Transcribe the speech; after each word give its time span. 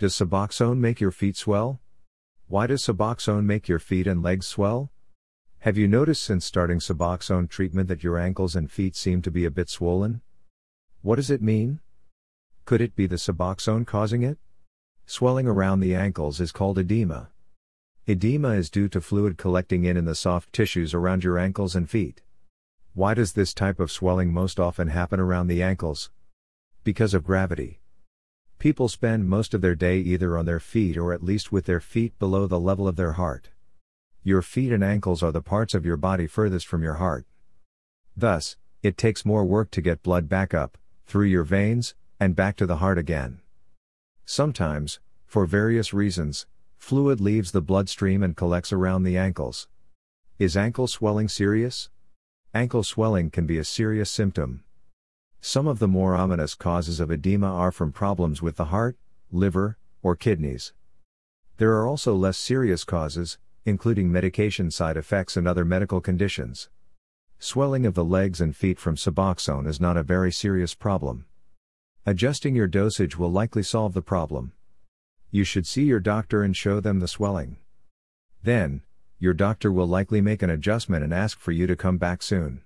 Does 0.00 0.14
Suboxone 0.14 0.78
make 0.78 0.98
your 0.98 1.10
feet 1.10 1.36
swell? 1.36 1.78
Why 2.48 2.66
does 2.66 2.82
Suboxone 2.82 3.44
make 3.44 3.68
your 3.68 3.78
feet 3.78 4.06
and 4.06 4.22
legs 4.22 4.46
swell? 4.46 4.90
Have 5.58 5.76
you 5.76 5.86
noticed 5.86 6.22
since 6.22 6.46
starting 6.46 6.78
Suboxone 6.78 7.50
treatment 7.50 7.88
that 7.88 8.02
your 8.02 8.16
ankles 8.16 8.56
and 8.56 8.72
feet 8.72 8.96
seem 8.96 9.20
to 9.20 9.30
be 9.30 9.44
a 9.44 9.50
bit 9.50 9.68
swollen? 9.68 10.22
What 11.02 11.16
does 11.16 11.30
it 11.30 11.42
mean? 11.42 11.80
Could 12.64 12.80
it 12.80 12.96
be 12.96 13.06
the 13.06 13.16
Suboxone 13.16 13.86
causing 13.86 14.22
it? 14.22 14.38
Swelling 15.04 15.46
around 15.46 15.80
the 15.80 15.94
ankles 15.94 16.40
is 16.40 16.50
called 16.50 16.78
edema. 16.78 17.28
Edema 18.08 18.52
is 18.52 18.70
due 18.70 18.88
to 18.88 19.02
fluid 19.02 19.36
collecting 19.36 19.84
in 19.84 19.98
in 19.98 20.06
the 20.06 20.14
soft 20.14 20.50
tissues 20.50 20.94
around 20.94 21.24
your 21.24 21.38
ankles 21.38 21.76
and 21.76 21.90
feet. 21.90 22.22
Why 22.94 23.12
does 23.12 23.34
this 23.34 23.52
type 23.52 23.78
of 23.78 23.92
swelling 23.92 24.32
most 24.32 24.58
often 24.58 24.88
happen 24.88 25.20
around 25.20 25.48
the 25.48 25.62
ankles? 25.62 26.08
Because 26.84 27.12
of 27.12 27.22
gravity. 27.22 27.79
People 28.60 28.88
spend 28.88 29.26
most 29.26 29.54
of 29.54 29.62
their 29.62 29.74
day 29.74 30.00
either 30.00 30.36
on 30.36 30.44
their 30.44 30.60
feet 30.60 30.98
or 30.98 31.14
at 31.14 31.24
least 31.24 31.50
with 31.50 31.64
their 31.64 31.80
feet 31.80 32.18
below 32.18 32.46
the 32.46 32.60
level 32.60 32.86
of 32.86 32.96
their 32.96 33.12
heart. 33.12 33.48
Your 34.22 34.42
feet 34.42 34.70
and 34.70 34.84
ankles 34.84 35.22
are 35.22 35.32
the 35.32 35.40
parts 35.40 35.72
of 35.72 35.86
your 35.86 35.96
body 35.96 36.26
furthest 36.26 36.66
from 36.66 36.82
your 36.82 36.96
heart. 36.96 37.24
Thus, 38.14 38.58
it 38.82 38.98
takes 38.98 39.24
more 39.24 39.46
work 39.46 39.70
to 39.70 39.80
get 39.80 40.02
blood 40.02 40.28
back 40.28 40.52
up, 40.52 40.76
through 41.06 41.24
your 41.24 41.42
veins, 41.42 41.94
and 42.20 42.36
back 42.36 42.54
to 42.56 42.66
the 42.66 42.76
heart 42.76 42.98
again. 42.98 43.40
Sometimes, 44.26 45.00
for 45.24 45.46
various 45.46 45.94
reasons, 45.94 46.46
fluid 46.76 47.18
leaves 47.18 47.52
the 47.52 47.62
bloodstream 47.62 48.22
and 48.22 48.36
collects 48.36 48.74
around 48.74 49.04
the 49.04 49.16
ankles. 49.16 49.68
Is 50.38 50.54
ankle 50.54 50.86
swelling 50.86 51.28
serious? 51.28 51.88
Ankle 52.52 52.82
swelling 52.82 53.30
can 53.30 53.46
be 53.46 53.56
a 53.56 53.64
serious 53.64 54.10
symptom. 54.10 54.64
Some 55.42 55.66
of 55.66 55.78
the 55.78 55.88
more 55.88 56.14
ominous 56.14 56.54
causes 56.54 57.00
of 57.00 57.10
edema 57.10 57.46
are 57.46 57.72
from 57.72 57.92
problems 57.92 58.42
with 58.42 58.56
the 58.56 58.66
heart, 58.66 58.98
liver, 59.32 59.78
or 60.02 60.14
kidneys. 60.14 60.74
There 61.56 61.72
are 61.74 61.86
also 61.86 62.14
less 62.14 62.36
serious 62.36 62.84
causes, 62.84 63.38
including 63.64 64.12
medication 64.12 64.70
side 64.70 64.96
effects 64.96 65.36
and 65.36 65.48
other 65.48 65.64
medical 65.64 66.00
conditions. 66.00 66.68
Swelling 67.38 67.86
of 67.86 67.94
the 67.94 68.04
legs 68.04 68.40
and 68.40 68.54
feet 68.54 68.78
from 68.78 68.96
Suboxone 68.96 69.66
is 69.66 69.80
not 69.80 69.96
a 69.96 70.02
very 70.02 70.30
serious 70.30 70.74
problem. 70.74 71.24
Adjusting 72.04 72.54
your 72.54 72.66
dosage 72.66 73.16
will 73.16 73.32
likely 73.32 73.62
solve 73.62 73.94
the 73.94 74.02
problem. 74.02 74.52
You 75.30 75.44
should 75.44 75.66
see 75.66 75.84
your 75.84 76.00
doctor 76.00 76.42
and 76.42 76.54
show 76.54 76.80
them 76.80 77.00
the 77.00 77.08
swelling. 77.08 77.56
Then, 78.42 78.82
your 79.18 79.32
doctor 79.32 79.72
will 79.72 79.86
likely 79.86 80.20
make 80.20 80.42
an 80.42 80.50
adjustment 80.50 81.04
and 81.04 81.14
ask 81.14 81.38
for 81.38 81.52
you 81.52 81.66
to 81.66 81.76
come 81.76 81.96
back 81.96 82.22
soon. 82.22 82.62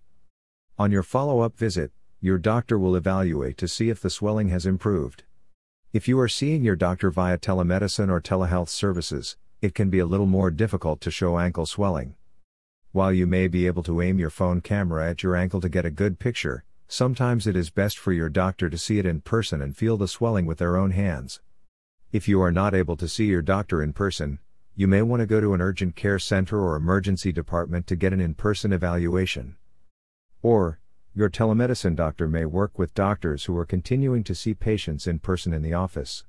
On 0.78 0.90
your 0.90 1.02
follow 1.02 1.40
up 1.40 1.56
visit, 1.56 1.92
your 2.24 2.38
doctor 2.38 2.78
will 2.78 2.96
evaluate 2.96 3.58
to 3.58 3.68
see 3.68 3.90
if 3.90 4.00
the 4.00 4.08
swelling 4.08 4.48
has 4.48 4.64
improved. 4.64 5.24
If 5.92 6.08
you 6.08 6.18
are 6.20 6.26
seeing 6.26 6.64
your 6.64 6.74
doctor 6.74 7.10
via 7.10 7.36
telemedicine 7.36 8.08
or 8.08 8.18
telehealth 8.18 8.70
services, 8.70 9.36
it 9.60 9.74
can 9.74 9.90
be 9.90 9.98
a 9.98 10.06
little 10.06 10.24
more 10.24 10.50
difficult 10.50 11.02
to 11.02 11.10
show 11.10 11.38
ankle 11.38 11.66
swelling. 11.66 12.14
While 12.92 13.12
you 13.12 13.26
may 13.26 13.46
be 13.46 13.66
able 13.66 13.82
to 13.82 14.00
aim 14.00 14.18
your 14.18 14.30
phone 14.30 14.62
camera 14.62 15.10
at 15.10 15.22
your 15.22 15.36
ankle 15.36 15.60
to 15.60 15.68
get 15.68 15.84
a 15.84 15.90
good 15.90 16.18
picture, 16.18 16.64
sometimes 16.88 17.46
it 17.46 17.56
is 17.56 17.68
best 17.68 17.98
for 17.98 18.10
your 18.10 18.30
doctor 18.30 18.70
to 18.70 18.78
see 18.78 18.98
it 18.98 19.04
in 19.04 19.20
person 19.20 19.60
and 19.60 19.76
feel 19.76 19.98
the 19.98 20.08
swelling 20.08 20.46
with 20.46 20.56
their 20.56 20.78
own 20.78 20.92
hands. 20.92 21.42
If 22.10 22.26
you 22.26 22.40
are 22.40 22.50
not 22.50 22.74
able 22.74 22.96
to 22.96 23.06
see 23.06 23.26
your 23.26 23.42
doctor 23.42 23.82
in 23.82 23.92
person, 23.92 24.38
you 24.74 24.88
may 24.88 25.02
want 25.02 25.20
to 25.20 25.26
go 25.26 25.42
to 25.42 25.52
an 25.52 25.60
urgent 25.60 25.94
care 25.94 26.18
center 26.18 26.58
or 26.58 26.74
emergency 26.74 27.32
department 27.32 27.86
to 27.88 27.96
get 27.96 28.14
an 28.14 28.20
in 28.22 28.32
person 28.32 28.72
evaluation. 28.72 29.56
Or, 30.40 30.78
your 31.16 31.30
telemedicine 31.30 31.94
doctor 31.94 32.26
may 32.26 32.44
work 32.44 32.76
with 32.76 32.92
doctors 32.92 33.44
who 33.44 33.56
are 33.56 33.64
continuing 33.64 34.24
to 34.24 34.34
see 34.34 34.52
patients 34.52 35.06
in 35.06 35.20
person 35.20 35.54
in 35.54 35.62
the 35.62 35.72
office. 35.72 36.24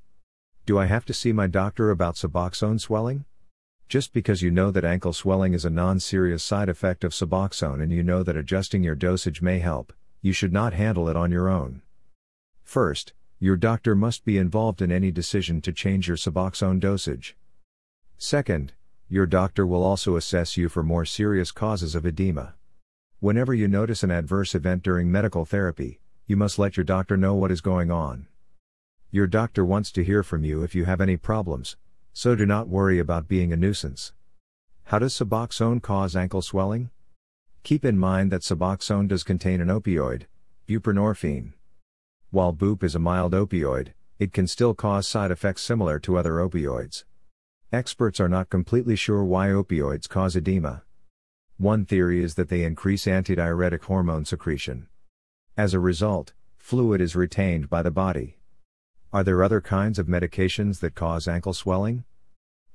Do 0.67 0.77
I 0.77 0.85
have 0.85 1.05
to 1.05 1.13
see 1.13 1.33
my 1.33 1.47
doctor 1.47 1.89
about 1.89 2.15
Suboxone 2.15 2.79
swelling? 2.79 3.25
Just 3.89 4.13
because 4.13 4.43
you 4.43 4.51
know 4.51 4.69
that 4.69 4.85
ankle 4.85 5.11
swelling 5.11 5.55
is 5.55 5.65
a 5.65 5.71
non 5.71 5.99
serious 5.99 6.43
side 6.43 6.69
effect 6.69 7.03
of 7.03 7.13
Suboxone 7.13 7.81
and 7.81 7.91
you 7.91 8.03
know 8.03 8.21
that 8.21 8.37
adjusting 8.37 8.83
your 8.83 8.93
dosage 8.93 9.41
may 9.41 9.57
help, 9.57 9.91
you 10.21 10.33
should 10.33 10.53
not 10.53 10.73
handle 10.73 11.09
it 11.09 11.15
on 11.15 11.31
your 11.31 11.49
own. 11.49 11.81
First, 12.63 13.13
your 13.39 13.57
doctor 13.57 13.95
must 13.95 14.23
be 14.23 14.37
involved 14.37 14.83
in 14.83 14.91
any 14.91 15.11
decision 15.11 15.61
to 15.61 15.73
change 15.73 16.07
your 16.07 16.17
Suboxone 16.17 16.79
dosage. 16.79 17.35
Second, 18.19 18.73
your 19.09 19.25
doctor 19.25 19.65
will 19.65 19.83
also 19.83 20.15
assess 20.15 20.57
you 20.57 20.69
for 20.69 20.83
more 20.83 21.05
serious 21.05 21.51
causes 21.51 21.95
of 21.95 22.05
edema. 22.05 22.53
Whenever 23.21 23.53
you 23.53 23.67
notice 23.67 24.03
an 24.03 24.11
adverse 24.11 24.53
event 24.53 24.83
during 24.83 25.09
medical 25.09 25.45
therapy, 25.45 26.01
you 26.27 26.35
must 26.35 26.59
let 26.59 26.75
your 26.75 26.83
doctor 26.83 27.15
know 27.15 27.33
what 27.33 27.49
is 27.49 27.61
going 27.61 27.89
on. 27.89 28.27
Your 29.09 29.25
doctor 29.25 29.63
wants 29.63 29.91
to 29.93 30.03
hear 30.03 30.21
from 30.21 30.43
you 30.43 30.63
if 30.63 30.75
you 30.75 30.83
have 30.83 30.99
any 30.99 31.15
problems, 31.15 31.77
so 32.11 32.35
do 32.35 32.45
not 32.45 32.67
worry 32.67 32.99
about 32.99 33.29
being 33.29 33.53
a 33.53 33.55
nuisance. 33.55 34.11
How 34.85 34.99
does 34.99 35.13
Suboxone 35.13 35.81
cause 35.81 36.15
ankle 36.15 36.41
swelling? 36.41 36.89
Keep 37.63 37.85
in 37.85 37.97
mind 37.97 38.31
that 38.31 38.41
Suboxone 38.41 39.07
does 39.07 39.23
contain 39.23 39.61
an 39.61 39.69
opioid, 39.69 40.23
buprenorphine. 40.67 41.53
While 42.31 42.51
BUP 42.51 42.83
is 42.83 42.95
a 42.95 42.99
mild 42.99 43.31
opioid, 43.31 43.93
it 44.19 44.33
can 44.33 44.45
still 44.45 44.73
cause 44.73 45.07
side 45.07 45.31
effects 45.31 45.61
similar 45.61 45.99
to 45.99 46.17
other 46.17 46.33
opioids. 46.33 47.05
Experts 47.71 48.19
are 48.19 48.29
not 48.29 48.49
completely 48.49 48.95
sure 48.95 49.23
why 49.23 49.47
opioids 49.47 50.07
cause 50.09 50.35
edema. 50.35 50.83
One 51.57 51.85
theory 51.85 52.21
is 52.21 52.35
that 52.35 52.49
they 52.49 52.63
increase 52.63 53.05
antidiuretic 53.05 53.83
hormone 53.83 54.25
secretion. 54.25 54.87
As 55.55 55.73
a 55.73 55.79
result, 55.79 56.33
fluid 56.57 56.99
is 56.99 57.15
retained 57.15 57.69
by 57.69 57.81
the 57.81 57.91
body. 57.91 58.37
Are 59.13 59.23
there 59.23 59.41
other 59.41 59.61
kinds 59.61 59.97
of 59.97 60.07
medications 60.07 60.81
that 60.81 60.95
cause 60.95 61.29
ankle 61.29 61.53
swelling? 61.53 62.03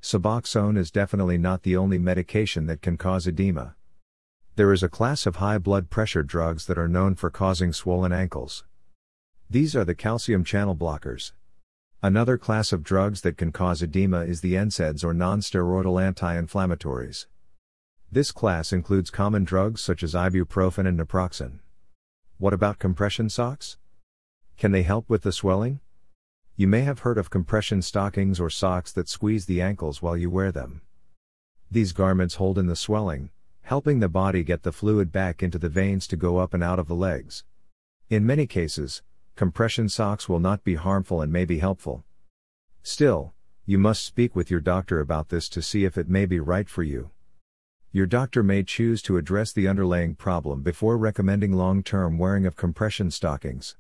Suboxone 0.00 0.78
is 0.78 0.90
definitely 0.90 1.36
not 1.36 1.62
the 1.62 1.76
only 1.76 1.98
medication 1.98 2.64
that 2.66 2.80
can 2.80 2.96
cause 2.96 3.26
edema. 3.26 3.76
There 4.56 4.72
is 4.72 4.82
a 4.82 4.88
class 4.88 5.26
of 5.26 5.36
high 5.36 5.58
blood 5.58 5.90
pressure 5.90 6.22
drugs 6.22 6.64
that 6.64 6.78
are 6.78 6.88
known 6.88 7.16
for 7.16 7.28
causing 7.28 7.74
swollen 7.74 8.12
ankles. 8.12 8.64
These 9.50 9.76
are 9.76 9.84
the 9.84 9.94
calcium 9.94 10.42
channel 10.42 10.74
blockers. 10.74 11.32
Another 12.02 12.38
class 12.38 12.72
of 12.72 12.82
drugs 12.82 13.20
that 13.20 13.36
can 13.36 13.52
cause 13.52 13.82
edema 13.82 14.20
is 14.22 14.40
the 14.40 14.54
NSAIDs 14.54 15.04
or 15.04 15.12
nonsteroidal 15.12 16.02
anti-inflammatories. 16.02 17.26
This 18.12 18.32
class 18.32 18.72
includes 18.72 19.08
common 19.08 19.44
drugs 19.44 19.80
such 19.80 20.02
as 20.02 20.14
ibuprofen 20.14 20.84
and 20.84 20.98
naproxen. 20.98 21.60
What 22.38 22.52
about 22.52 22.80
compression 22.80 23.28
socks? 23.28 23.78
Can 24.56 24.72
they 24.72 24.82
help 24.82 25.08
with 25.08 25.22
the 25.22 25.30
swelling? 25.30 25.78
You 26.56 26.66
may 26.66 26.80
have 26.80 27.00
heard 27.00 27.18
of 27.18 27.30
compression 27.30 27.82
stockings 27.82 28.40
or 28.40 28.50
socks 28.50 28.90
that 28.92 29.08
squeeze 29.08 29.46
the 29.46 29.62
ankles 29.62 30.02
while 30.02 30.16
you 30.16 30.28
wear 30.28 30.50
them. 30.50 30.82
These 31.70 31.92
garments 31.92 32.34
hold 32.34 32.58
in 32.58 32.66
the 32.66 32.74
swelling, 32.74 33.30
helping 33.62 34.00
the 34.00 34.08
body 34.08 34.42
get 34.42 34.64
the 34.64 34.72
fluid 34.72 35.12
back 35.12 35.40
into 35.40 35.56
the 35.56 35.68
veins 35.68 36.08
to 36.08 36.16
go 36.16 36.38
up 36.38 36.52
and 36.52 36.64
out 36.64 36.80
of 36.80 36.88
the 36.88 36.96
legs. 36.96 37.44
In 38.08 38.26
many 38.26 38.48
cases, 38.48 39.02
compression 39.36 39.88
socks 39.88 40.28
will 40.28 40.40
not 40.40 40.64
be 40.64 40.74
harmful 40.74 41.22
and 41.22 41.32
may 41.32 41.44
be 41.44 41.60
helpful. 41.60 42.02
Still, 42.82 43.34
you 43.66 43.78
must 43.78 44.04
speak 44.04 44.34
with 44.34 44.50
your 44.50 44.58
doctor 44.58 44.98
about 44.98 45.28
this 45.28 45.48
to 45.50 45.62
see 45.62 45.84
if 45.84 45.96
it 45.96 46.08
may 46.08 46.26
be 46.26 46.40
right 46.40 46.68
for 46.68 46.82
you. 46.82 47.10
Your 47.92 48.06
doctor 48.06 48.44
may 48.44 48.62
choose 48.62 49.02
to 49.02 49.16
address 49.16 49.52
the 49.52 49.66
underlying 49.66 50.14
problem 50.14 50.62
before 50.62 50.96
recommending 50.96 51.52
long 51.52 51.82
term 51.82 52.18
wearing 52.18 52.46
of 52.46 52.54
compression 52.54 53.10
stockings. 53.10 53.74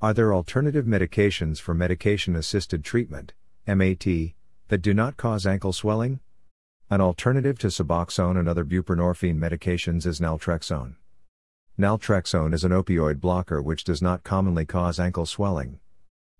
Are 0.00 0.14
there 0.14 0.32
alternative 0.32 0.84
medications 0.84 1.60
for 1.60 1.74
medication 1.74 2.36
assisted 2.36 2.84
treatment, 2.84 3.32
MAT, 3.66 4.06
that 4.68 4.80
do 4.80 4.94
not 4.94 5.16
cause 5.16 5.44
ankle 5.44 5.72
swelling? 5.72 6.20
An 6.88 7.00
alternative 7.00 7.58
to 7.58 7.66
Suboxone 7.66 8.38
and 8.38 8.48
other 8.48 8.64
buprenorphine 8.64 9.38
medications 9.38 10.06
is 10.06 10.20
naltrexone. 10.20 10.94
Naltrexone 11.76 12.54
is 12.54 12.62
an 12.62 12.70
opioid 12.70 13.20
blocker 13.20 13.60
which 13.60 13.82
does 13.82 14.00
not 14.00 14.22
commonly 14.22 14.66
cause 14.66 15.00
ankle 15.00 15.26
swelling. 15.26 15.80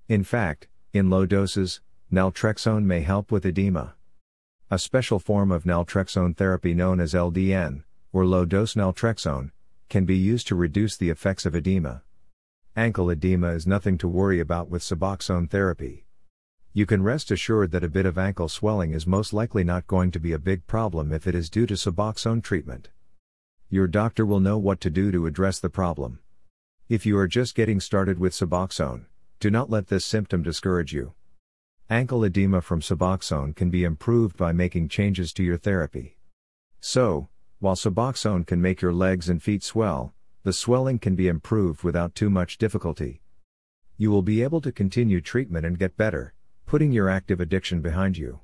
In 0.09 0.23
fact, 0.23 0.69
in 0.93 1.11
low 1.11 1.27
doses, 1.27 1.81
naltrexone 2.13 2.85
may 2.85 3.01
help 3.01 3.33
with 3.33 3.45
edema. 3.45 3.95
A 4.73 4.79
special 4.79 5.19
form 5.19 5.53
of 5.53 5.65
naltrexone 5.65 6.35
therapy 6.35 6.73
known 6.73 6.99
as 6.99 7.13
LDN, 7.13 7.83
or 8.11 8.25
low 8.25 8.47
dose 8.47 8.73
naltrexone, 8.73 9.51
can 9.91 10.07
be 10.07 10.17
used 10.17 10.47
to 10.47 10.55
reduce 10.55 10.97
the 10.97 11.11
effects 11.11 11.45
of 11.45 11.55
edema. 11.55 12.05
Ankle 12.75 13.11
edema 13.11 13.49
is 13.51 13.67
nothing 13.67 13.99
to 13.99 14.09
worry 14.09 14.41
about 14.41 14.71
with 14.71 14.81
Suboxone 14.81 15.51
therapy. 15.51 16.07
You 16.73 16.87
can 16.87 17.03
rest 17.03 17.31
assured 17.31 17.71
that 17.73 17.85
a 17.85 17.91
bit 17.91 18.07
of 18.07 18.17
ankle 18.17 18.49
swelling 18.49 18.95
is 18.95 19.07
most 19.07 19.35
likely 19.35 19.63
not 19.63 19.87
going 19.87 20.11
to 20.13 20.19
be 20.19 20.33
a 20.33 20.39
big 20.39 20.67
problem 20.67 21.13
if 21.13 21.27
it 21.27 21.35
is 21.35 21.51
due 21.51 21.67
to 21.67 21.75
Suboxone 21.75 22.43
treatment. 22.43 22.89
Your 23.69 23.87
doctor 23.87 24.25
will 24.25 24.41
know 24.41 24.57
what 24.57 24.81
to 24.81 24.89
do 24.89 25.13
to 25.13 25.27
address 25.27 25.61
the 25.61 25.69
problem. 25.69 26.21
If 26.89 27.05
you 27.05 27.19
are 27.19 27.29
just 27.29 27.55
getting 27.55 27.79
started 27.79 28.19
with 28.19 28.33
Suboxone, 28.33 29.05
do 29.39 29.51
not 29.51 29.69
let 29.69 29.89
this 29.89 30.07
symptom 30.07 30.43
discourage 30.43 30.95
you. 30.95 31.13
Ankle 31.93 32.25
edema 32.25 32.63
from 32.63 32.81
Suboxone 32.81 33.55
can 33.55 33.69
be 33.69 33.85
improved 33.85 34.39
by 34.39 34.51
making 34.53 34.89
changes 34.89 35.31
to 35.35 35.43
your 35.43 35.59
therapy. 35.59 36.17
So, 36.81 37.29
while 37.59 37.75
Suboxone 37.75 38.47
can 38.47 38.63
make 38.63 38.81
your 38.81 38.95
legs 38.95 39.29
and 39.29 39.43
feet 39.43 39.63
swell, 39.63 40.15
the 40.43 40.55
swelling 40.55 40.99
can 40.99 41.15
be 41.17 41.29
improved 41.29 41.83
without 41.83 42.15
too 42.15 42.31
much 42.31 42.57
difficulty. 42.57 43.21
You 43.99 44.11
will 44.11 44.23
be 44.23 44.43
able 44.43 44.63
to 44.63 44.73
continue 44.73 45.21
treatment 45.21 45.67
and 45.67 45.79
get 45.79 45.99
better 45.99 46.33
Putting 46.73 46.91
your 46.91 47.11
active 47.11 47.39
addiction 47.39 47.83
behind 47.83 48.17
you. 48.17 48.41